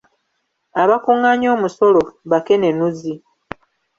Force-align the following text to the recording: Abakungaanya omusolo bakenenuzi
Abakungaanya 0.81 1.47
omusolo 1.55 2.01
bakenenuzi 2.31 3.13